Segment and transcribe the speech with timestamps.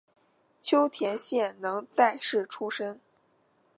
[0.59, 2.99] 秋田县能代市出身。